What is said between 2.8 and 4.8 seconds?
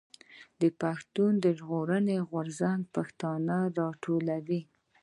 پښتانه راټولوي.